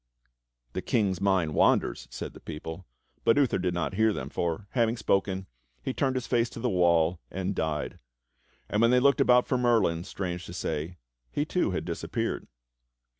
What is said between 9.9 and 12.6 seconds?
strange to say, he too had disappeared.